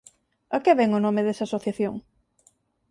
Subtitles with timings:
[0.55, 1.95] A que vén o nome desa asociación?